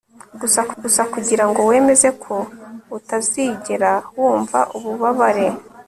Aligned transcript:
gusa 0.83 1.01
kugirango 1.13 1.59
wemeze 1.69 2.07
ko 2.23 2.35
utazigera 2.97 3.91
wumva 4.19 4.59
ububabare 4.77 5.47